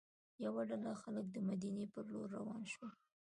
یوه 0.45 0.61
ډله 0.69 0.91
خلک 1.01 1.25
د 1.31 1.37
مدینې 1.47 1.85
پر 1.93 2.05
لور 2.13 2.27
روان 2.37 2.63
شول. 2.73 2.91